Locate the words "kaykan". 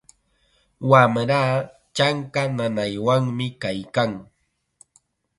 3.61-4.11